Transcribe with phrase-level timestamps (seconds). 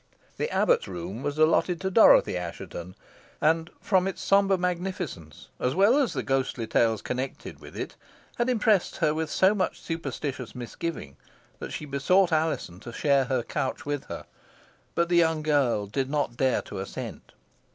[0.37, 2.95] The abbot's room was allotted to Dorothy Assheton;
[3.39, 7.95] and from its sombre magnificence, as well as the ghostly tales connected with it,
[8.37, 11.17] had impressed her with so much superstitious misgiving,
[11.59, 14.25] that she besought Alizon to share her couch with her,
[14.95, 17.33] but the young girl did not dare to assent.